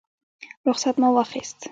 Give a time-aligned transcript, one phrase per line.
[0.69, 1.59] رخصت مو واخیست.